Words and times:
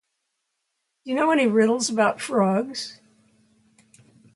Do 1.03 1.11
you 1.11 1.15
know 1.15 1.29
any 1.29 1.45
riddles 1.45 1.87
about 1.91 2.19
frogs? 2.19 2.99